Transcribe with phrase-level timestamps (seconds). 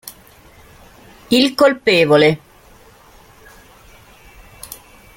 [1.29, 2.39] Il colpevole